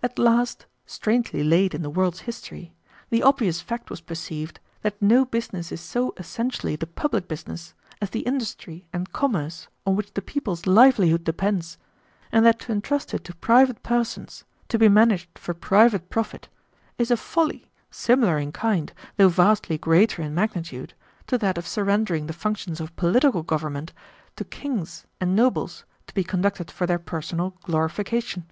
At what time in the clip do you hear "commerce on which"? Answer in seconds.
9.12-10.14